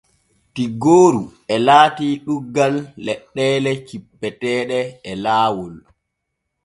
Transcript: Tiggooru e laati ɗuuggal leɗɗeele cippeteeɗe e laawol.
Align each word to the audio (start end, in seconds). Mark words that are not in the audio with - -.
Tiggooru 0.53 1.21
e 1.53 1.55
laati 1.65 2.07
ɗuuggal 2.25 2.75
leɗɗeele 3.05 3.71
cippeteeɗe 3.87 4.79
e 5.09 5.11
laawol. 5.23 5.73